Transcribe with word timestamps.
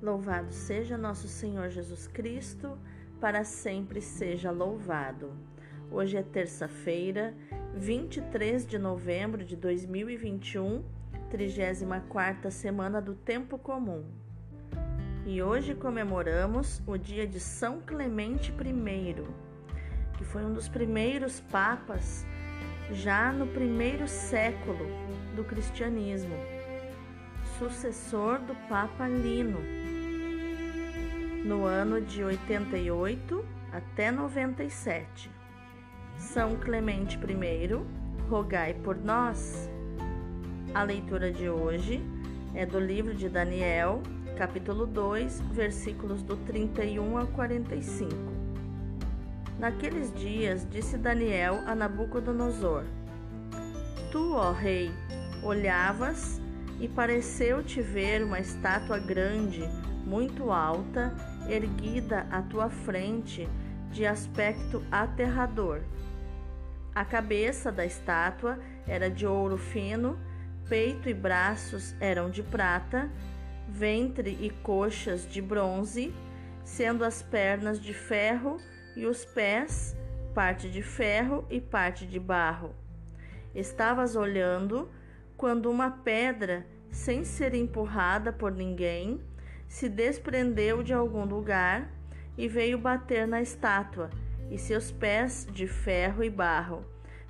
Louvado 0.00 0.52
seja 0.52 0.96
nosso 0.96 1.26
Senhor 1.26 1.70
Jesus 1.70 2.06
Cristo, 2.06 2.78
para 3.20 3.42
sempre 3.42 4.00
seja 4.00 4.52
louvado. 4.52 5.32
Hoje 5.90 6.16
é 6.16 6.22
terça-feira, 6.22 7.34
23 7.74 8.64
de 8.64 8.78
novembro 8.78 9.44
de 9.44 9.56
2021, 9.56 10.84
34 11.30 12.48
semana 12.52 13.02
do 13.02 13.16
Tempo 13.16 13.58
Comum. 13.58 14.04
E 15.26 15.42
hoje 15.42 15.74
comemoramos 15.74 16.80
o 16.86 16.96
dia 16.96 17.26
de 17.26 17.40
São 17.40 17.80
Clemente 17.80 18.52
I, 18.52 19.14
que 20.16 20.24
foi 20.24 20.44
um 20.44 20.52
dos 20.52 20.68
primeiros 20.68 21.40
papas 21.40 22.24
já 22.92 23.32
no 23.32 23.48
primeiro 23.48 24.06
século 24.06 24.86
do 25.34 25.42
cristianismo, 25.42 26.36
sucessor 27.58 28.38
do 28.38 28.54
Papa 28.68 29.08
Lino 29.08 29.58
no 31.44 31.64
ano 31.64 32.00
de 32.00 32.22
88 32.22 33.44
até 33.72 34.12
97. 34.12 35.28
São 36.16 36.54
Clemente 36.56 37.16
I, 37.16 38.28
rogai 38.30 38.74
por 38.74 38.96
nós. 38.96 39.68
A 40.72 40.84
leitura 40.84 41.32
de 41.32 41.48
hoje 41.48 42.00
é 42.54 42.64
do 42.64 42.78
livro 42.78 43.12
de 43.12 43.28
Daniel, 43.28 44.02
capítulo 44.36 44.86
2, 44.86 45.40
versículos 45.52 46.22
do 46.22 46.36
31 46.36 47.18
ao 47.18 47.26
45. 47.26 48.12
Naqueles 49.58 50.14
dias 50.14 50.64
disse 50.70 50.96
Daniel 50.96 51.60
a 51.66 51.74
Nabucodonosor: 51.74 52.84
Tu, 54.12 54.32
ó 54.32 54.52
rei, 54.52 54.92
olhavas 55.42 56.40
e 56.80 56.88
pareceu-te 56.88 57.80
ver 57.80 58.22
uma 58.22 58.38
estátua 58.38 58.98
grande, 58.98 59.62
muito 60.04 60.50
alta, 60.50 61.12
erguida 61.48 62.26
à 62.30 62.42
tua 62.42 62.70
frente, 62.70 63.48
de 63.90 64.06
aspecto 64.06 64.84
aterrador. 64.90 65.80
A 66.94 67.04
cabeça 67.04 67.72
da 67.72 67.84
estátua 67.84 68.58
era 68.86 69.10
de 69.10 69.26
ouro 69.26 69.56
fino, 69.56 70.18
peito 70.68 71.08
e 71.08 71.14
braços 71.14 71.94
eram 72.00 72.30
de 72.30 72.42
prata, 72.42 73.10
ventre 73.68 74.36
e 74.40 74.50
coxas 74.50 75.28
de 75.28 75.40
bronze, 75.40 76.12
sendo 76.64 77.04
as 77.04 77.22
pernas 77.22 77.80
de 77.80 77.94
ferro 77.94 78.58
e 78.94 79.06
os 79.06 79.24
pés 79.24 79.96
parte 80.38 80.70
de 80.70 80.82
ferro 80.82 81.44
e 81.50 81.60
parte 81.60 82.06
de 82.06 82.20
barro. 82.20 82.72
Estavas 83.54 84.14
olhando 84.14 84.88
quando 85.38 85.70
uma 85.70 85.88
pedra, 85.88 86.66
sem 86.90 87.24
ser 87.24 87.54
empurrada 87.54 88.32
por 88.32 88.50
ninguém, 88.50 89.20
se 89.68 89.88
desprendeu 89.88 90.82
de 90.82 90.92
algum 90.92 91.24
lugar 91.24 91.88
e 92.36 92.48
veio 92.48 92.76
bater 92.76 93.24
na 93.26 93.40
estátua 93.40 94.10
e 94.50 94.58
seus 94.58 94.90
pés 94.90 95.46
de 95.52 95.68
ferro 95.68 96.24
e 96.24 96.28
barro, 96.28 96.84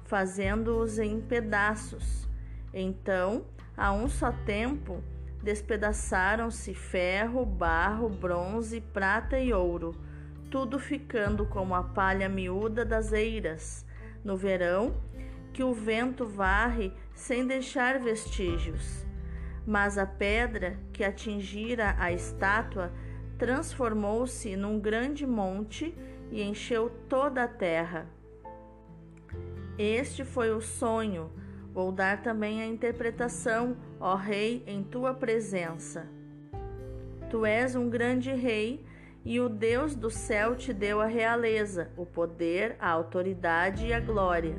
fazendo-os 0.04 0.98
em 0.98 1.20
pedaços. 1.20 2.26
Então, 2.72 3.44
a 3.76 3.92
um 3.92 4.08
só 4.08 4.32
tempo, 4.32 5.02
despedaçaram-se 5.42 6.72
ferro, 6.72 7.44
barro, 7.44 8.08
bronze, 8.08 8.80
prata 8.80 9.38
e 9.38 9.52
ouro, 9.52 9.94
tudo 10.50 10.78
ficando 10.78 11.44
como 11.44 11.74
a 11.74 11.82
palha 11.82 12.28
miúda 12.28 12.86
das 12.86 13.12
eiras, 13.12 13.84
no 14.24 14.34
verão, 14.34 14.96
que 15.52 15.62
o 15.62 15.72
vento 15.72 16.26
varre 16.26 16.92
sem 17.14 17.46
deixar 17.46 17.98
vestígios. 17.98 19.06
Mas 19.66 19.98
a 19.98 20.06
pedra 20.06 20.78
que 20.92 21.04
atingira 21.04 21.94
a 21.98 22.12
estátua 22.12 22.92
transformou-se 23.36 24.56
num 24.56 24.80
grande 24.80 25.26
monte 25.26 25.94
e 26.30 26.42
encheu 26.42 26.90
toda 27.08 27.44
a 27.44 27.48
terra. 27.48 28.06
Este 29.78 30.24
foi 30.24 30.50
o 30.52 30.60
sonho. 30.60 31.30
Vou 31.72 31.92
dar 31.92 32.22
também 32.22 32.60
a 32.60 32.66
interpretação, 32.66 33.76
ó 34.00 34.16
Rei, 34.16 34.64
em 34.66 34.82
tua 34.82 35.14
presença. 35.14 36.08
Tu 37.30 37.44
és 37.44 37.76
um 37.76 37.88
grande 37.88 38.32
rei 38.32 38.84
e 39.24 39.38
o 39.38 39.48
Deus 39.48 39.94
do 39.94 40.10
céu 40.10 40.56
te 40.56 40.72
deu 40.72 41.00
a 41.00 41.06
realeza, 41.06 41.90
o 41.96 42.06
poder, 42.06 42.74
a 42.80 42.88
autoridade 42.88 43.86
e 43.86 43.92
a 43.92 44.00
glória. 44.00 44.56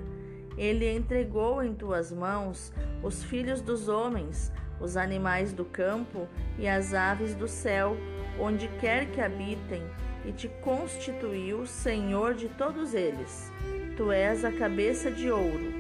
Ele 0.59 0.91
entregou 0.91 1.63
em 1.63 1.73
tuas 1.73 2.11
mãos 2.11 2.73
os 3.01 3.23
filhos 3.23 3.61
dos 3.61 3.87
homens, 3.87 4.51
os 4.81 4.97
animais 4.97 5.53
do 5.53 5.63
campo 5.63 6.27
e 6.57 6.67
as 6.67 6.93
aves 6.93 7.33
do 7.33 7.47
céu, 7.47 7.95
onde 8.37 8.67
quer 8.81 9.05
que 9.05 9.21
habitem, 9.21 9.81
e 10.25 10.33
te 10.33 10.49
constituiu 10.61 11.65
Senhor 11.65 12.33
de 12.33 12.49
todos 12.49 12.93
eles. 12.93 13.49
Tu 13.95 14.11
és 14.11 14.43
a 14.43 14.51
cabeça 14.51 15.09
de 15.09 15.31
ouro. 15.31 15.71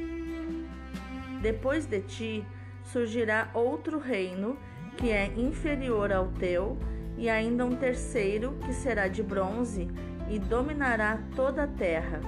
Depois 1.41 1.85
de 1.85 1.99
ti 1.99 2.45
surgirá 2.85 3.49
outro 3.53 3.99
reino 3.99 4.57
que 4.95 5.11
é 5.11 5.25
inferior 5.35 6.13
ao 6.13 6.29
teu, 6.29 6.77
e 7.17 7.29
ainda 7.29 7.65
um 7.65 7.75
terceiro 7.75 8.55
que 8.65 8.73
será 8.73 9.09
de 9.09 9.21
bronze 9.21 9.89
e 10.29 10.39
dominará 10.39 11.21
toda 11.35 11.63
a 11.63 11.67
terra. 11.67 12.21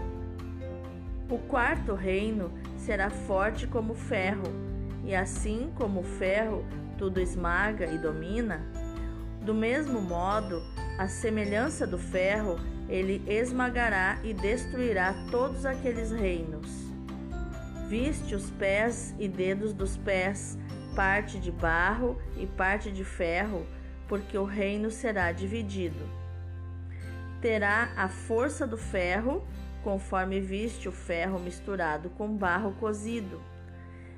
O 1.32 1.38
quarto 1.38 1.96
reino 1.96 2.52
será 2.76 3.10
forte 3.10 3.66
como 3.66 3.96
ferro 3.96 4.44
e 5.06 5.16
assim 5.16 5.72
como 5.76 6.02
o 6.02 6.04
ferro 6.04 6.66
tudo 6.98 7.22
esmaga 7.22 7.86
e 7.86 7.98
domina, 7.98 8.62
do 9.42 9.54
mesmo 9.54 10.02
modo, 10.02 10.62
a 11.00 11.08
semelhança 11.08 11.88
do 11.88 11.98
ferro, 11.98 12.60
ele 12.90 13.24
esmagará 13.26 14.20
e 14.26 14.34
destruirá 14.34 15.16
todos 15.32 15.66
aqueles 15.66 16.12
reinos. 16.12 16.68
Viste 17.88 18.36
os 18.36 18.52
pés 18.52 19.16
e 19.18 19.30
dedos 19.30 19.72
dos 19.74 19.96
pés, 19.96 20.60
parte 20.98 21.40
de 21.40 21.50
barro 21.50 22.22
e 22.36 22.46
parte 22.46 22.92
de 22.92 23.06
ferro, 23.06 23.66
porque 24.06 24.38
o 24.38 24.44
reino 24.44 24.92
será 24.92 25.32
dividido. 25.32 26.10
Terá 27.40 27.94
a 27.96 28.10
força 28.10 28.68
do 28.68 28.78
ferro, 28.78 29.48
conforme 29.84 30.40
viste 30.40 30.88
o 30.88 30.92
ferro 30.92 31.40
misturado 31.40 32.10
com 32.12 32.36
barro 32.36 32.74
cozido 32.74 33.42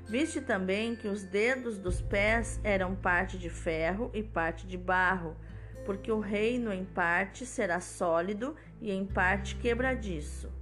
Viste 0.06 0.40
também 0.40 0.94
que 0.94 1.08
os 1.08 1.22
dedos 1.22 1.78
dos 1.78 2.00
pés 2.02 2.60
eram 2.62 2.94
parte 2.94 3.38
de 3.38 3.48
ferro 3.48 4.10
e 4.12 4.22
parte 4.22 4.66
de 4.66 4.76
barro, 4.76 5.34
porque 5.86 6.12
o 6.12 6.20
reino 6.20 6.72
em 6.72 6.84
parte 6.84 7.46
será 7.46 7.80
sólido 7.80 8.54
e 8.82 8.92
em 8.92 9.06
parte 9.06 9.56
quebradiço. 9.56 10.52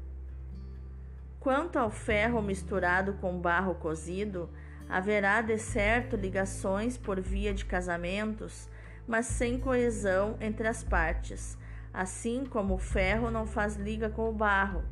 Quanto 1.40 1.76
ao 1.76 1.90
ferro 1.90 2.40
misturado 2.40 3.14
com 3.14 3.40
barro 3.40 3.74
cozido, 3.74 4.48
haverá 4.88 5.42
de 5.42 5.58
certo 5.58 6.14
ligações 6.14 6.96
por 6.96 7.20
via 7.20 7.52
de 7.52 7.64
casamentos, 7.64 8.68
mas 9.08 9.26
sem 9.26 9.58
coesão 9.58 10.36
entre 10.40 10.68
as 10.68 10.84
partes, 10.84 11.58
assim 11.92 12.44
como 12.44 12.74
o 12.74 12.78
ferro 12.78 13.30
não 13.30 13.46
faz 13.46 13.76
liga 13.76 14.08
com 14.08 14.28
o 14.28 14.32
barro. 14.32 14.82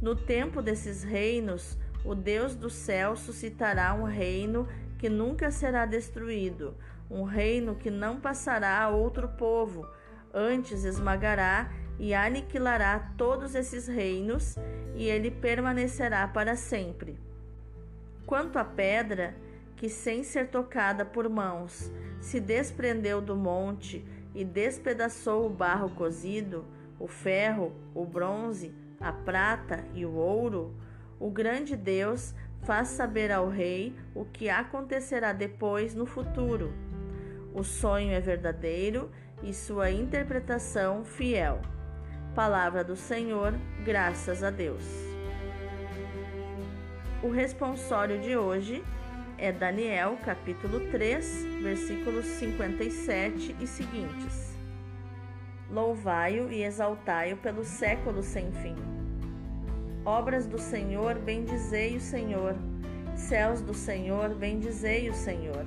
No 0.00 0.16
tempo 0.16 0.60
desses 0.60 1.02
reinos, 1.02 1.78
o 2.04 2.14
Deus 2.14 2.54
do 2.54 2.68
céu 2.68 3.16
suscitará 3.16 3.94
um 3.94 4.04
reino 4.04 4.68
que 4.98 5.08
nunca 5.08 5.50
será 5.50 5.86
destruído, 5.86 6.74
um 7.10 7.22
reino 7.22 7.74
que 7.74 7.90
não 7.90 8.20
passará 8.20 8.82
a 8.82 8.88
outro 8.88 9.28
povo, 9.28 9.86
antes 10.32 10.84
esmagará 10.84 11.70
e 11.98 12.12
aniquilará 12.12 13.12
todos 13.16 13.54
esses 13.54 13.86
reinos, 13.86 14.56
e 14.96 15.04
ele 15.04 15.30
permanecerá 15.30 16.26
para 16.26 16.56
sempre. 16.56 17.18
Quanto 18.26 18.58
à 18.58 18.64
pedra, 18.64 19.34
que 19.76 19.88
sem 19.88 20.22
ser 20.24 20.48
tocada 20.48 21.04
por 21.04 21.28
mãos, 21.28 21.90
se 22.20 22.40
desprendeu 22.40 23.20
do 23.20 23.36
monte 23.36 24.04
e 24.34 24.44
despedaçou 24.44 25.46
o 25.46 25.50
barro 25.50 25.90
cozido, 25.90 26.64
o 26.98 27.06
ferro, 27.06 27.72
o 27.94 28.04
bronze, 28.04 28.74
a 29.00 29.12
prata 29.12 29.84
e 29.94 30.04
o 30.04 30.14
ouro, 30.14 30.74
o 31.20 31.30
grande 31.30 31.76
Deus 31.76 32.34
faz 32.62 32.88
saber 32.88 33.30
ao 33.30 33.48
rei 33.48 33.94
o 34.14 34.24
que 34.24 34.48
acontecerá 34.48 35.32
depois 35.32 35.94
no 35.94 36.06
futuro. 36.06 36.72
O 37.54 37.62
sonho 37.62 38.10
é 38.12 38.20
verdadeiro 38.20 39.10
e 39.42 39.52
sua 39.52 39.90
interpretação 39.90 41.04
fiel. 41.04 41.60
Palavra 42.34 42.82
do 42.82 42.96
Senhor, 42.96 43.54
graças 43.84 44.42
a 44.42 44.50
Deus. 44.50 44.84
O 47.22 47.30
responsório 47.30 48.20
de 48.20 48.36
hoje 48.36 48.82
é 49.44 49.52
Daniel, 49.52 50.16
capítulo 50.24 50.80
3, 50.90 51.44
versículos 51.60 52.24
57 52.24 53.54
e 53.60 53.66
seguintes. 53.66 54.56
Louvai-o 55.70 56.50
e 56.50 56.64
exaltai-o 56.64 57.36
pelo 57.36 57.62
século 57.62 58.22
sem 58.22 58.50
fim. 58.52 58.74
Obras 60.02 60.46
do 60.46 60.58
Senhor, 60.58 61.18
bendizei 61.18 61.94
o 61.94 62.00
Senhor. 62.00 62.56
Céus 63.14 63.60
do 63.60 63.74
Senhor, 63.74 64.34
bendizei 64.34 65.10
o 65.10 65.14
Senhor. 65.14 65.66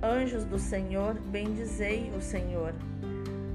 Anjos 0.00 0.44
do 0.44 0.58
Senhor, 0.58 1.14
bendizei 1.14 2.12
o 2.16 2.20
Senhor. 2.20 2.72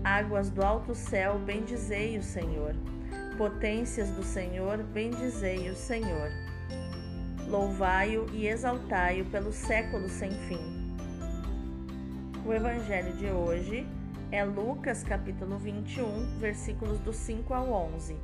Águas 0.04 0.50
do 0.50 0.64
alto 0.64 0.94
céu, 0.94 1.40
bendizei 1.40 2.18
o 2.18 2.22
Senhor. 2.22 2.76
Potências 3.38 4.10
do 4.10 4.22
Senhor, 4.22 4.84
bendizei 4.84 5.70
o 5.70 5.76
Senhor. 5.76 6.45
Louvai-o 7.56 8.30
e 8.34 8.48
exaltai-o 8.48 9.24
pelo 9.28 9.54
século 9.54 10.10
sem 10.10 10.30
fim. 10.30 10.60
O 12.46 12.52
evangelho 12.52 13.14
de 13.14 13.28
hoje 13.28 13.88
é 14.30 14.44
Lucas 14.44 15.06
capítulo 15.06 15.58
21, 15.58 16.38
versículos 16.38 17.00
do 17.00 17.14
5 17.14 17.54
ao 17.54 17.72
11. 17.72 18.18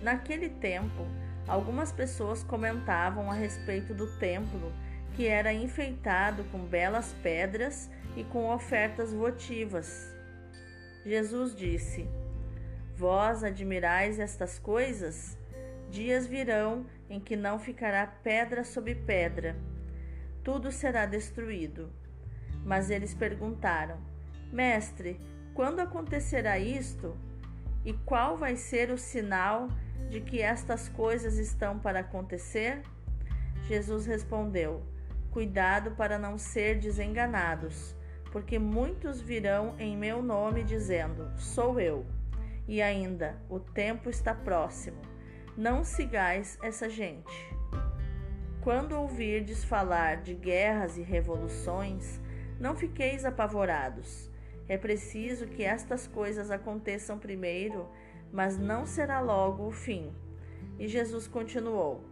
Naquele 0.00 0.50
tempo, 0.50 1.04
algumas 1.48 1.90
pessoas 1.90 2.44
comentavam 2.44 3.28
a 3.28 3.34
respeito 3.34 3.92
do 3.92 4.06
templo 4.18 4.72
que 5.16 5.26
era 5.26 5.52
enfeitado 5.52 6.44
com 6.44 6.60
belas 6.60 7.12
pedras 7.24 7.90
e 8.16 8.22
com 8.22 8.54
ofertas 8.54 9.12
votivas. 9.12 10.14
Jesus 11.04 11.56
disse: 11.56 12.08
Vós 12.96 13.42
admirais 13.42 14.20
estas 14.20 14.60
coisas? 14.60 15.39
Dias 15.90 16.24
virão 16.24 16.86
em 17.08 17.18
que 17.18 17.34
não 17.34 17.58
ficará 17.58 18.06
pedra 18.06 18.62
sobre 18.62 18.94
pedra, 18.94 19.56
tudo 20.44 20.70
será 20.70 21.04
destruído. 21.04 21.90
Mas 22.64 22.90
eles 22.90 23.12
perguntaram: 23.12 23.98
Mestre, 24.52 25.20
quando 25.52 25.80
acontecerá 25.80 26.58
isto? 26.58 27.16
E 27.84 27.92
qual 27.92 28.36
vai 28.36 28.54
ser 28.54 28.90
o 28.90 28.98
sinal 28.98 29.68
de 30.08 30.20
que 30.20 30.40
estas 30.40 30.88
coisas 30.88 31.38
estão 31.38 31.78
para 31.80 32.00
acontecer? 32.00 32.82
Jesus 33.66 34.06
respondeu: 34.06 34.82
Cuidado 35.32 35.90
para 35.92 36.18
não 36.18 36.38
ser 36.38 36.78
desenganados, 36.78 37.96
porque 38.30 38.60
muitos 38.60 39.20
virão 39.20 39.74
em 39.76 39.96
meu 39.96 40.22
nome 40.22 40.62
dizendo: 40.62 41.32
Sou 41.36 41.80
eu. 41.80 42.06
E 42.68 42.80
ainda, 42.80 43.36
o 43.48 43.58
tempo 43.58 44.08
está 44.08 44.32
próximo. 44.32 45.09
Não 45.60 45.84
sigais 45.84 46.58
essa 46.62 46.88
gente. 46.88 47.54
Quando 48.62 48.98
ouvirdes 48.98 49.62
falar 49.62 50.22
de 50.22 50.32
guerras 50.32 50.96
e 50.96 51.02
revoluções, 51.02 52.18
não 52.58 52.74
fiqueis 52.74 53.26
apavorados. 53.26 54.30
É 54.66 54.78
preciso 54.78 55.46
que 55.46 55.62
estas 55.62 56.06
coisas 56.06 56.50
aconteçam 56.50 57.18
primeiro, 57.18 57.86
mas 58.32 58.56
não 58.56 58.86
será 58.86 59.20
logo 59.20 59.66
o 59.66 59.70
fim. 59.70 60.10
E 60.78 60.88
Jesus 60.88 61.28
continuou: 61.28 62.02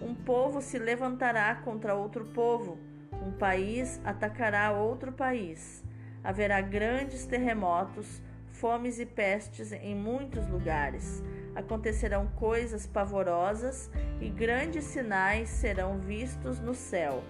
um 0.00 0.14
povo 0.14 0.62
se 0.62 0.78
levantará 0.78 1.52
contra 1.64 1.96
outro 1.96 2.24
povo, 2.26 2.78
um 3.10 3.32
país 3.32 4.00
atacará 4.04 4.70
outro 4.70 5.10
país. 5.10 5.82
Haverá 6.22 6.60
grandes 6.60 7.26
terremotos, 7.26 8.22
fomes 8.52 9.00
e 9.00 9.04
pestes 9.04 9.72
em 9.72 9.96
muitos 9.96 10.46
lugares. 10.46 11.24
Acontecerão 11.54 12.26
coisas 12.36 12.86
pavorosas 12.86 13.90
e 14.20 14.28
grandes 14.28 14.84
sinais 14.84 15.48
serão 15.48 15.98
vistos 15.98 16.58
no 16.58 16.74
céu. 16.74 17.22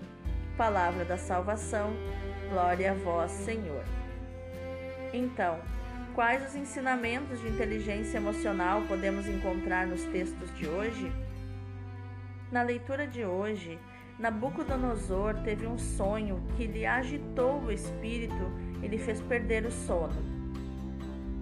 Palavra 0.57 1.05
da 1.05 1.19
salvação, 1.19 1.93
glória 2.49 2.93
a 2.93 2.95
vós, 2.95 3.31
Senhor. 3.31 3.85
Então, 5.13 5.59
quais 6.15 6.49
os 6.49 6.55
ensinamentos 6.55 7.41
de 7.41 7.49
inteligência 7.49 8.17
emocional 8.17 8.83
podemos 8.83 9.27
encontrar 9.27 9.87
nos 9.87 10.03
textos 10.05 10.53
de 10.57 10.67
hoje? 10.67 11.13
Na 12.51 12.63
leitura 12.63 13.07
de 13.07 13.25
hoje, 13.25 13.79
Nabucodonosor 14.19 15.35
teve 15.43 15.67
um 15.67 15.77
sonho 15.77 16.41
que 16.57 16.67
lhe 16.67 16.87
agitou 16.87 17.61
o 17.61 17.73
espírito 17.73 18.51
e 18.83 18.87
lhe 18.87 18.97
fez 18.97 19.21
perder 19.21 19.67
o 19.67 19.73
sono. 19.73 20.34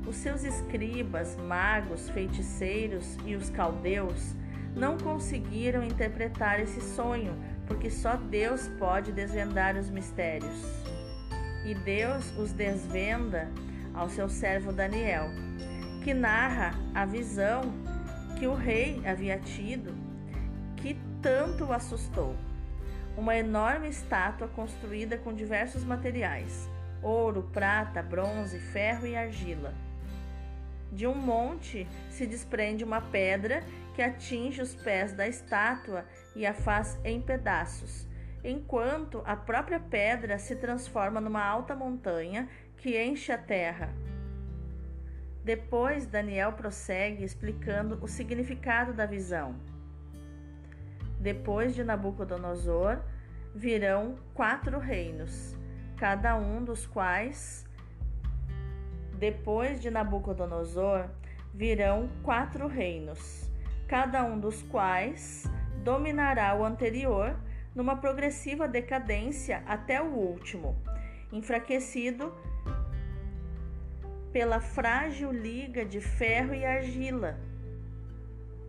Os 0.07 0.17
seus 0.17 0.45
escribas, 0.45 1.37
magos, 1.37 2.09
feiticeiros 2.11 3.17
e 3.25 3.35
os 3.35 3.49
caldeus 3.51 4.35
não 4.75 4.97
conseguiram 4.99 5.85
interpretar 5.85 6.61
esse 6.61 6.81
sonho, 6.81 7.37
porque 7.67 7.91
só 7.91 8.17
Deus 8.17 8.69
pode 8.79 9.13
desvendar 9.13 9.77
os 9.77 9.89
mistérios. 9.89 10.65
E 11.65 11.75
Deus 11.75 12.37
os 12.37 12.53
desvenda 12.53 13.49
ao 13.95 14.09
seu 14.09 14.29
servo 14.29 14.73
Daniel, 14.73 15.27
que 16.03 16.13
narra 16.13 16.75
a 16.95 17.05
visão 17.05 17.63
que 18.39 18.47
o 18.47 18.55
rei 18.55 19.01
havia 19.07 19.39
tido 19.39 19.95
que 20.83 20.99
tanto 21.23 21.67
o 21.67 21.73
assustou. 21.73 22.35
Uma 23.17 23.37
enorme 23.37 23.89
estátua 23.89 24.49
construída 24.49 25.17
com 25.17 25.33
diversos 25.33 25.85
materiais: 25.85 26.69
ouro, 27.01 27.49
prata, 27.53 28.03
bronze, 28.03 28.59
ferro 28.59 29.07
e 29.07 29.15
argila. 29.15 29.73
De 30.93 31.07
um 31.07 31.15
monte 31.15 31.89
se 32.11 32.27
desprende 32.27 32.85
uma 32.85 33.01
pedra 33.01 33.65
que 33.95 34.03
atinge 34.03 34.61
os 34.61 34.75
pés 34.75 35.15
da 35.15 35.27
estátua 35.27 36.05
e 36.37 36.45
a 36.45 36.53
faz 36.53 37.01
em 37.03 37.19
pedaços, 37.19 38.07
enquanto 38.45 39.23
a 39.25 39.35
própria 39.35 39.81
pedra 39.81 40.39
se 40.39 40.55
transforma 40.55 41.19
numa 41.19 41.43
alta 41.43 41.75
montanha 41.75 42.47
que 42.77 43.03
enche 43.03 43.33
a 43.33 43.39
terra. 43.39 43.89
Depois, 45.43 46.07
Daniel 46.07 46.53
prossegue 46.53 47.25
explicando 47.25 47.99
o 48.03 48.07
significado 48.07 48.93
da 48.93 49.07
visão. 49.07 49.57
Depois 51.19 51.75
de 51.75 51.83
Nabucodonosor 51.83 53.01
virão 53.55 54.19
quatro 54.35 54.79
reinos, 54.79 55.57
cada 55.97 56.37
um 56.37 56.63
dos 56.63 56.87
quais 56.87 57.65
depois 59.23 59.81
de 59.81 59.89
Nabucodonosor 59.89 61.09
virão 61.55 62.11
quatro 62.25 62.67
reinos, 62.67 63.49
cada 63.87 64.25
um 64.25 64.37
dos 64.37 64.63
quais 64.63 65.45
dominará 65.85 66.53
o 66.57 66.65
anterior 66.65 67.39
numa 67.73 67.95
progressiva 67.95 68.67
decadência 68.67 69.63
até 69.65 70.03
o 70.03 70.07
último, 70.07 70.77
enfraquecido 71.33 72.35
pela 74.33 74.59
frágil 74.59 75.31
liga 75.31 75.85
de 75.85 76.01
ferro 76.01 76.53
e 76.53 76.65
argila 76.65 77.39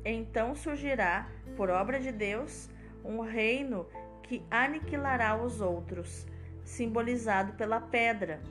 então 0.06 0.54
surgirá, 0.54 1.30
por 1.56 1.70
obra 1.70 2.00
de 2.00 2.12
Deus, 2.12 2.70
um 3.04 3.22
reino 3.22 3.88
que 4.24 4.44
aniquilará 4.52 5.36
os 5.36 5.62
outros, 5.62 6.28
simbolizado 6.64 7.54
pela 7.54 7.80
pedra. 7.80 8.42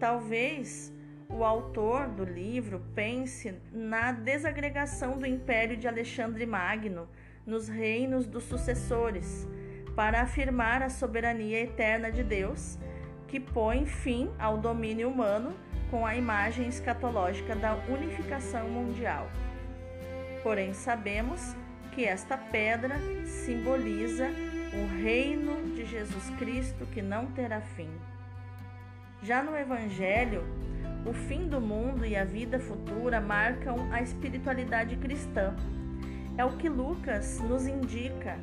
Talvez 0.00 0.90
o 1.28 1.44
autor 1.44 2.08
do 2.08 2.24
livro 2.24 2.82
pense 2.94 3.54
na 3.70 4.12
desagregação 4.12 5.18
do 5.18 5.26
império 5.26 5.76
de 5.76 5.86
Alexandre 5.86 6.46
Magno 6.46 7.06
nos 7.46 7.68
reinos 7.68 8.26
dos 8.26 8.44
sucessores, 8.44 9.46
para 9.94 10.22
afirmar 10.22 10.82
a 10.82 10.88
soberania 10.88 11.60
eterna 11.60 12.10
de 12.10 12.24
Deus, 12.24 12.78
que 13.28 13.38
põe 13.38 13.84
fim 13.84 14.30
ao 14.38 14.56
domínio 14.56 15.10
humano 15.10 15.54
com 15.90 16.06
a 16.06 16.16
imagem 16.16 16.66
escatológica 16.66 17.54
da 17.54 17.74
unificação 17.74 18.70
mundial. 18.70 19.30
Porém, 20.42 20.72
sabemos 20.72 21.54
que 21.92 22.06
esta 22.06 22.38
pedra 22.38 22.96
simboliza 23.26 24.30
o 24.72 25.02
reino 25.02 25.74
de 25.74 25.84
Jesus 25.84 26.30
Cristo 26.38 26.86
que 26.86 27.02
não 27.02 27.26
terá 27.26 27.60
fim. 27.60 27.90
Já 29.22 29.42
no 29.42 29.54
Evangelho, 29.54 30.42
o 31.04 31.12
fim 31.12 31.46
do 31.46 31.60
mundo 31.60 32.06
e 32.06 32.16
a 32.16 32.24
vida 32.24 32.58
futura 32.58 33.20
marcam 33.20 33.92
a 33.92 34.00
espiritualidade 34.00 34.96
cristã. 34.96 35.54
É 36.38 36.44
o 36.44 36.56
que 36.56 36.70
Lucas 36.70 37.38
nos 37.40 37.66
indica 37.66 38.38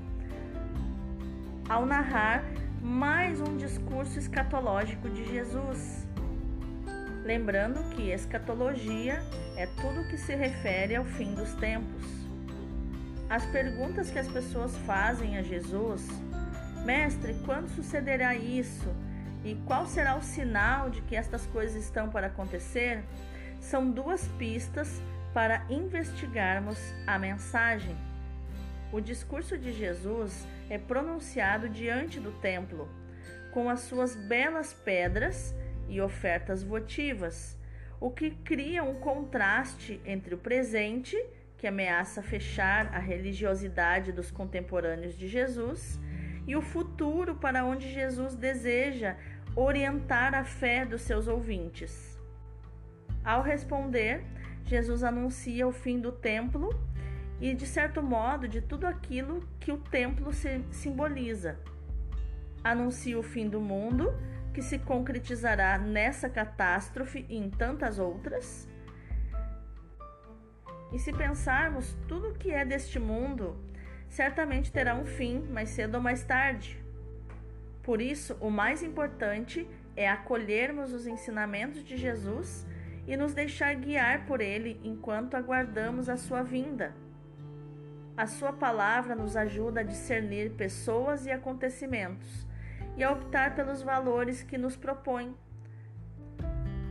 ao 1.68 1.84
narrar 1.84 2.44
mais 2.80 3.42
um 3.42 3.58
discurso 3.58 4.20
escatológico 4.20 5.10
de 5.10 5.26
Jesus. 5.26 6.08
Lembrando 7.24 7.84
que 7.96 8.12
escatologia 8.12 9.20
é 9.56 9.66
tudo 9.82 10.08
que 10.10 10.18
se 10.18 10.36
refere 10.36 10.96
ao 10.96 11.06
fim 11.06 11.34
dos 11.34 11.54
tempos. 11.56 12.06
As 13.28 13.44
perguntas 13.48 14.12
que 14.12 14.20
as 14.20 14.28
pessoas 14.28 14.78
fazem 14.86 15.38
a 15.38 15.42
Jesus, 15.42 16.08
Mestre, 16.86 17.36
quando 17.46 17.68
sucederá 17.68 18.36
isso? 18.36 18.88
E 19.48 19.56
qual 19.66 19.86
será 19.86 20.18
o 20.18 20.22
sinal 20.22 20.90
de 20.90 21.02
que 21.04 21.16
estas 21.16 21.46
coisas 21.46 21.82
estão 21.82 22.10
para 22.10 22.28
acontecer? 22.28 23.02
São 23.62 23.90
duas 23.90 24.28
pistas 24.38 25.02
para 25.34 25.66
investigarmos 25.70 26.78
a 27.08 27.18
mensagem. 27.18 27.96
O 28.92 29.00
discurso 29.00 29.58
de 29.58 29.72
Jesus 29.72 30.46
é 30.70 30.78
pronunciado 30.78 31.70
diante 31.70 32.20
do 32.20 32.34
templo, 32.42 32.90
com 33.54 33.70
as 33.70 33.80
suas 33.80 34.18
belas 34.18 34.74
pedras 34.74 35.56
e 35.88 36.02
ofertas 36.02 36.62
votivas, 36.62 37.58
o 38.02 38.12
que 38.12 38.32
cria 38.32 38.84
um 38.84 38.96
contraste 38.96 40.02
entre 40.06 40.36
o 40.36 40.38
presente, 40.38 41.16
que 41.58 41.66
ameaça 41.66 42.22
fechar 42.22 42.94
a 42.94 43.00
religiosidade 43.00 44.12
dos 44.12 44.30
contemporâneos 44.30 45.18
de 45.18 45.26
Jesus, 45.26 45.98
e 46.46 46.56
o 46.56 46.62
futuro 46.62 47.36
para 47.36 47.66
onde 47.66 47.94
Jesus 47.94 48.36
deseja 48.36 49.16
orientar 49.60 50.36
a 50.36 50.44
fé 50.44 50.86
dos 50.86 51.02
seus 51.02 51.28
ouvintes. 51.28 52.16
Ao 53.26 53.42
responder, 53.42 54.24
Jesus 54.64 55.04
anuncia 55.04 55.68
o 55.68 55.72
fim 55.72 56.00
do 56.00 56.12
templo 56.12 56.70
e, 57.42 57.56
de 57.56 57.66
certo 57.66 58.04
modo, 58.04 58.48
de 58.48 58.62
tudo 58.62 58.86
aquilo 58.86 59.48
que 59.60 59.72
o 59.72 59.78
templo 59.78 60.32
simboliza. 60.70 61.58
Anuncia 62.64 63.18
o 63.18 63.24
fim 63.24 63.50
do 63.50 63.60
mundo, 63.60 64.14
que 64.54 64.62
se 64.62 64.78
concretizará 64.78 65.80
nessa 65.80 66.30
catástrofe 66.30 67.26
e 67.28 67.36
em 67.36 67.50
tantas 67.50 67.98
outras. 67.98 68.70
E 70.94 71.00
se 71.00 71.12
pensarmos, 71.12 71.98
tudo 72.08 72.36
que 72.36 72.52
é 72.52 72.64
deste 72.64 73.00
mundo 73.00 73.58
certamente 74.08 74.72
terá 74.72 74.96
um 74.96 75.06
fim, 75.06 75.40
mais 75.50 75.70
cedo 75.70 75.96
ou 75.96 76.02
mais 76.02 76.24
tarde. 76.24 76.87
Por 77.88 78.02
isso, 78.02 78.36
o 78.42 78.50
mais 78.50 78.84
importante 78.84 79.66
é 79.96 80.10
acolhermos 80.10 80.92
os 80.92 81.08
ensinamentos 81.08 81.86
de 81.86 81.96
Jesus 81.96 82.68
e 83.08 83.16
nos 83.16 83.34
deixar 83.34 83.74
guiar 83.76 84.26
por 84.26 84.42
ele 84.42 84.78
enquanto 84.84 85.36
aguardamos 85.36 86.10
a 86.10 86.18
sua 86.18 86.44
vinda. 86.44 86.94
A 88.18 88.28
sua 88.28 88.52
palavra 88.52 89.16
nos 89.16 89.38
ajuda 89.38 89.80
a 89.80 89.84
discernir 89.84 90.52
pessoas 90.52 91.26
e 91.26 91.32
acontecimentos 91.32 92.46
e 92.98 93.06
a 93.06 93.10
optar 93.10 93.56
pelos 93.56 93.82
valores 93.82 94.44
que 94.44 94.58
nos 94.58 94.76
propõe. 94.76 95.34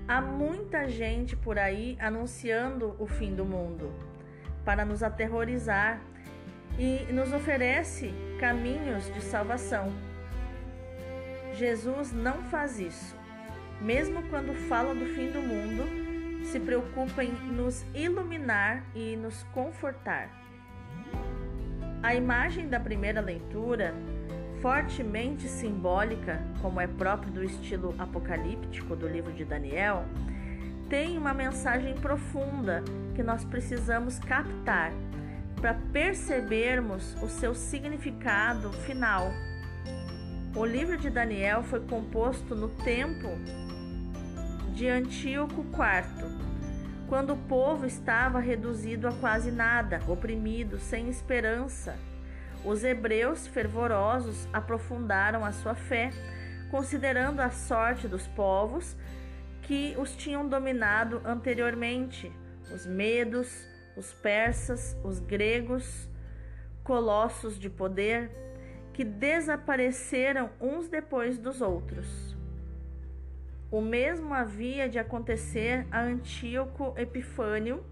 Há 0.08 0.22
muita 0.22 0.88
gente 0.88 1.36
por 1.36 1.58
aí 1.58 1.98
anunciando 2.00 2.96
o 2.98 3.06
fim 3.06 3.34
do 3.34 3.44
mundo 3.44 3.92
para 4.64 4.82
nos 4.82 5.02
aterrorizar 5.02 6.00
e 6.78 7.12
nos 7.12 7.34
oferece 7.34 8.14
caminhos 8.40 9.12
de 9.12 9.20
salvação. 9.20 10.05
Jesus 11.56 12.12
não 12.12 12.42
faz 12.44 12.78
isso. 12.78 13.16
Mesmo 13.80 14.22
quando 14.28 14.54
fala 14.68 14.94
do 14.94 15.06
fim 15.06 15.30
do 15.30 15.40
mundo, 15.40 16.44
se 16.46 16.60
preocupa 16.60 17.24
em 17.24 17.32
nos 17.32 17.84
iluminar 17.94 18.84
e 18.94 19.16
nos 19.16 19.42
confortar. 19.54 20.30
A 22.02 22.14
imagem 22.14 22.68
da 22.68 22.78
primeira 22.78 23.20
leitura, 23.20 23.94
fortemente 24.60 25.48
simbólica, 25.48 26.40
como 26.60 26.80
é 26.80 26.86
próprio 26.86 27.32
do 27.32 27.42
estilo 27.42 27.94
apocalíptico 27.98 28.94
do 28.94 29.08
livro 29.08 29.32
de 29.32 29.44
Daniel, 29.44 30.04
tem 30.88 31.18
uma 31.18 31.34
mensagem 31.34 31.94
profunda 31.94 32.84
que 33.14 33.22
nós 33.22 33.44
precisamos 33.44 34.18
captar 34.18 34.92
para 35.60 35.74
percebermos 35.92 37.14
o 37.22 37.28
seu 37.28 37.54
significado 37.54 38.70
final. 38.72 39.32
O 40.56 40.64
livro 40.64 40.96
de 40.96 41.10
Daniel 41.10 41.62
foi 41.62 41.80
composto 41.80 42.54
no 42.54 42.70
tempo 42.70 43.28
de 44.72 44.88
Antíoco 44.88 45.60
IV, 45.60 46.34
quando 47.10 47.34
o 47.34 47.36
povo 47.36 47.84
estava 47.84 48.40
reduzido 48.40 49.06
a 49.06 49.12
quase 49.12 49.50
nada, 49.50 50.00
oprimido, 50.08 50.78
sem 50.78 51.10
esperança. 51.10 51.94
Os 52.64 52.84
hebreus 52.84 53.46
fervorosos 53.46 54.48
aprofundaram 54.50 55.44
a 55.44 55.52
sua 55.52 55.74
fé, 55.74 56.08
considerando 56.70 57.40
a 57.40 57.50
sorte 57.50 58.08
dos 58.08 58.26
povos 58.28 58.96
que 59.60 59.94
os 59.98 60.16
tinham 60.16 60.48
dominado 60.48 61.20
anteriormente, 61.22 62.32
os 62.72 62.86
medos, 62.86 63.68
os 63.94 64.10
persas, 64.14 64.96
os 65.04 65.20
gregos, 65.20 66.08
colossos 66.82 67.58
de 67.58 67.68
poder, 67.68 68.45
que 68.96 69.04
desapareceram 69.04 70.48
uns 70.58 70.88
depois 70.88 71.36
dos 71.36 71.60
outros. 71.60 72.34
O 73.70 73.82
mesmo 73.82 74.32
havia 74.32 74.88
de 74.88 74.98
acontecer 74.98 75.86
a 75.90 76.00
Antíoco 76.00 76.94
Epifânio. 76.96 77.84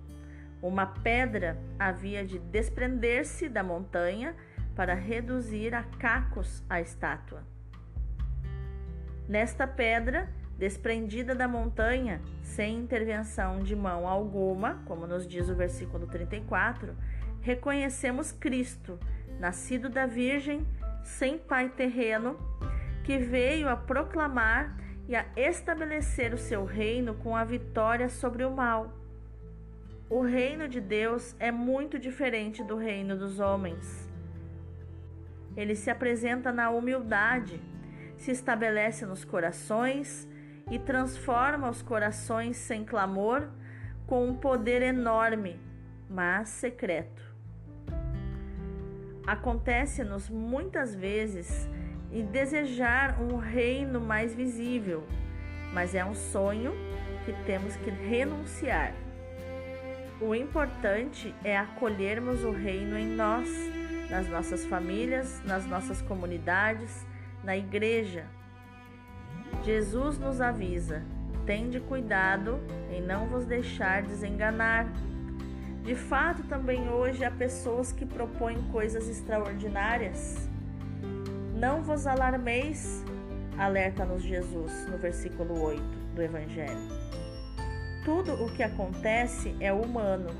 Uma 0.62 0.86
pedra 0.86 1.58
havia 1.78 2.24
de 2.24 2.38
desprender-se 2.38 3.50
da 3.50 3.62
montanha 3.62 4.34
para 4.74 4.94
reduzir 4.94 5.74
a 5.74 5.82
cacos 5.82 6.64
a 6.70 6.80
estátua. 6.80 7.42
Nesta 9.28 9.66
pedra, 9.66 10.26
desprendida 10.56 11.34
da 11.34 11.46
montanha, 11.46 12.22
sem 12.40 12.78
intervenção 12.78 13.58
de 13.58 13.76
mão 13.76 14.08
alguma, 14.08 14.82
como 14.86 15.06
nos 15.06 15.28
diz 15.28 15.50
o 15.50 15.54
versículo 15.54 16.06
34, 16.06 16.96
reconhecemos 17.42 18.32
Cristo, 18.32 18.98
nascido 19.38 19.90
da 19.90 20.06
Virgem, 20.06 20.66
sem 21.04 21.38
pai 21.38 21.68
terreno, 21.68 22.36
que 23.04 23.18
veio 23.18 23.68
a 23.68 23.76
proclamar 23.76 24.76
e 25.06 25.14
a 25.14 25.26
estabelecer 25.36 26.32
o 26.32 26.38
seu 26.38 26.64
reino 26.64 27.14
com 27.14 27.36
a 27.36 27.44
vitória 27.44 28.08
sobre 28.08 28.44
o 28.44 28.50
mal. 28.50 28.92
O 30.08 30.22
reino 30.22 30.66
de 30.66 30.80
Deus 30.80 31.36
é 31.38 31.50
muito 31.52 31.98
diferente 31.98 32.64
do 32.64 32.76
reino 32.76 33.16
dos 33.16 33.38
homens. 33.38 34.10
Ele 35.56 35.74
se 35.74 35.90
apresenta 35.90 36.50
na 36.50 36.70
humildade, 36.70 37.60
se 38.16 38.30
estabelece 38.30 39.06
nos 39.06 39.24
corações 39.24 40.28
e 40.70 40.78
transforma 40.78 41.68
os 41.68 41.82
corações 41.82 42.56
sem 42.56 42.84
clamor 42.84 43.48
com 44.06 44.26
um 44.26 44.34
poder 44.34 44.82
enorme, 44.82 45.60
mas 46.08 46.48
secreto. 46.48 47.23
Acontece-nos 49.26 50.28
muitas 50.28 50.94
vezes 50.94 51.68
e 52.12 52.22
desejar 52.22 53.20
um 53.20 53.36
reino 53.36 54.00
mais 54.00 54.34
visível, 54.34 55.04
mas 55.72 55.94
é 55.94 56.04
um 56.04 56.14
sonho 56.14 56.72
que 57.24 57.32
temos 57.44 57.74
que 57.76 57.90
renunciar. 57.90 58.92
O 60.20 60.34
importante 60.34 61.34
é 61.42 61.56
acolhermos 61.56 62.44
o 62.44 62.50
reino 62.50 62.96
em 62.96 63.08
nós, 63.08 63.48
nas 64.10 64.28
nossas 64.28 64.64
famílias, 64.66 65.42
nas 65.44 65.66
nossas 65.66 66.00
comunidades, 66.02 67.04
na 67.42 67.56
igreja, 67.56 68.26
Jesus 69.62 70.18
nos 70.18 70.40
avisa: 70.40 71.02
tende 71.46 71.80
cuidado 71.80 72.60
em 72.90 73.00
não 73.00 73.26
vos 73.26 73.44
deixar 73.44 74.02
desenganar. 74.02 74.86
De 75.84 75.94
fato, 75.94 76.42
também 76.44 76.88
hoje 76.88 77.22
há 77.24 77.30
pessoas 77.30 77.92
que 77.92 78.06
propõem 78.06 78.56
coisas 78.72 79.06
extraordinárias. 79.06 80.48
Não 81.54 81.82
vos 81.82 82.06
alarmeis, 82.06 83.04
alerta-nos 83.58 84.22
Jesus 84.22 84.88
no 84.88 84.96
versículo 84.96 85.60
8 85.60 85.82
do 86.14 86.22
Evangelho. 86.22 86.88
Tudo 88.02 88.32
o 88.32 88.50
que 88.54 88.62
acontece 88.62 89.54
é 89.60 89.74
humano, 89.74 90.30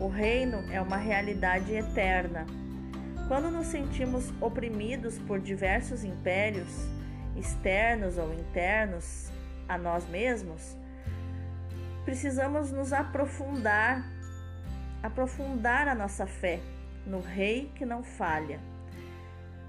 o 0.00 0.08
reino 0.08 0.56
é 0.72 0.80
uma 0.80 0.96
realidade 0.96 1.74
eterna. 1.74 2.46
Quando 3.28 3.50
nos 3.50 3.66
sentimos 3.66 4.32
oprimidos 4.40 5.18
por 5.18 5.38
diversos 5.38 6.02
impérios, 6.02 6.88
externos 7.36 8.16
ou 8.16 8.32
internos 8.32 9.30
a 9.68 9.76
nós 9.76 10.08
mesmos, 10.08 10.74
precisamos 12.06 12.72
nos 12.72 12.90
aprofundar, 12.90 14.17
aprofundar 15.02 15.88
a 15.88 15.94
nossa 15.94 16.26
fé 16.26 16.60
no 17.06 17.20
Rei 17.20 17.70
que 17.74 17.86
não 17.86 18.02
falha, 18.02 18.60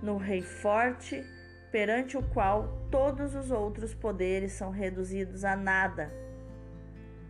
no 0.01 0.17
Rei 0.17 0.41
forte 0.41 1.23
perante 1.71 2.17
o 2.17 2.23
qual 2.23 2.87
todos 2.89 3.35
os 3.35 3.51
outros 3.51 3.93
poderes 3.93 4.53
são 4.53 4.71
reduzidos 4.71 5.43
a 5.43 5.55
nada. 5.55 6.11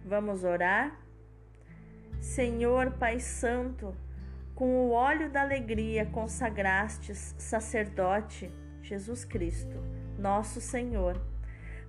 Vamos 0.06 0.44
orar? 0.44 0.98
Senhor 2.22 2.92
Pai 2.92 3.20
Santo, 3.20 3.96
com 4.56 4.66
o 4.66 4.92
óleo 4.92 5.30
da 5.30 5.42
alegria 5.42 6.06
consagrastes 6.06 7.36
sacerdote 7.38 8.52
Jesus 8.82 9.24
Cristo 9.24 9.78
nosso 10.20 10.60
Senhor, 10.60 11.20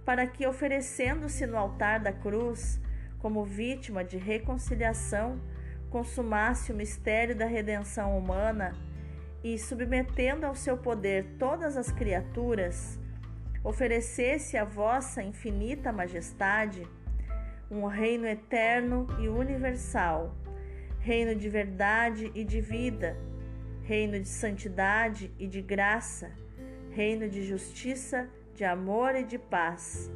para 0.05 0.27
que, 0.27 0.47
oferecendo-se 0.47 1.47
no 1.47 1.57
altar 1.57 2.01
da 2.01 2.13
cruz 2.13 2.81
como 3.19 3.45
vítima 3.45 4.05
de 4.05 4.17
reconciliação, 4.17 5.39
consumasse 5.91 6.73
o 6.73 6.75
mistério 6.75 7.35
da 7.37 7.47
redenção 7.47 8.17
humana 8.17 8.75
e, 9.43 9.59
submetendo 9.59 10.47
ao 10.47 10.55
seu 10.55 10.79
poder 10.79 11.37
todas 11.39 11.77
as 11.77 11.91
criaturas, 11.91 12.99
oferecesse 13.63 14.57
a 14.57 14.65
vossa 14.65 15.23
infinita 15.23 15.93
majestade 15.93 16.87
um 17.71 17.87
reino 17.87 18.27
eterno 18.27 19.07
e 19.21 19.29
universal, 19.29 20.35
reino 20.99 21.37
de 21.37 21.49
verdade 21.49 22.33
e 22.35 22.43
de 22.43 22.61
vida, 22.61 23.17
reino 23.83 24.19
de 24.19 24.29
santidade 24.29 25.33
e 25.39 25.47
de 25.47 25.63
graça 25.63 26.33
reino 26.91 27.29
de 27.29 27.45
justiça, 27.45 28.29
de 28.55 28.65
amor 28.65 29.15
e 29.15 29.25
de 29.25 29.39
paz. 29.39 30.11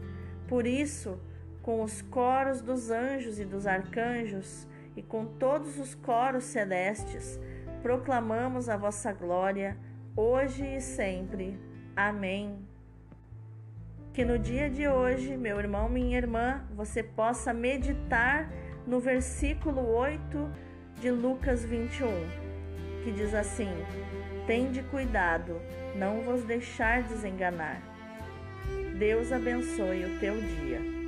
Por 0.48 0.66
isso, 0.66 1.18
com 1.62 1.82
os 1.82 2.02
coros 2.02 2.60
dos 2.60 2.90
anjos 2.90 3.38
e 3.38 3.44
dos 3.44 3.66
arcanjos 3.66 4.66
e 4.96 5.02
com 5.02 5.26
todos 5.26 5.78
os 5.78 5.94
coros 5.94 6.44
celestes, 6.44 7.38
proclamamos 7.82 8.68
a 8.68 8.76
vossa 8.76 9.12
glória 9.12 9.76
hoje 10.16 10.64
e 10.64 10.80
sempre. 10.80 11.58
Amém. 11.96 12.58
Que 14.12 14.24
no 14.24 14.38
dia 14.38 14.70
de 14.70 14.86
hoje, 14.86 15.36
meu 15.36 15.58
irmão, 15.58 15.88
minha 15.88 16.16
irmã, 16.16 16.64
você 16.74 17.02
possa 17.02 17.52
meditar 17.52 18.48
no 18.86 19.00
versículo 19.00 19.84
8 19.86 20.50
de 21.00 21.10
Lucas 21.10 21.64
21, 21.64 22.06
que 23.02 23.10
diz 23.12 23.34
assim: 23.34 23.70
Tende 24.46 24.82
cuidado, 24.84 25.60
não 25.96 26.20
vos 26.20 26.44
deixar 26.44 27.02
desenganar. 27.02 27.82
Deus 28.96 29.32
abençoe 29.32 30.04
o 30.04 30.20
teu 30.20 30.40
dia. 30.40 31.03